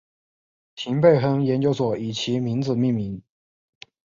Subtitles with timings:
[0.73, 3.21] 廷贝亨研究所以其名字命名。